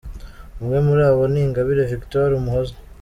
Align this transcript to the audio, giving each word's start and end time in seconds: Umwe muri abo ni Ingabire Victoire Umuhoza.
Umwe 0.59 0.77
muri 0.87 1.01
abo 1.09 1.23
ni 1.31 1.39
Ingabire 1.45 1.89
Victoire 1.91 2.33
Umuhoza. 2.35 2.75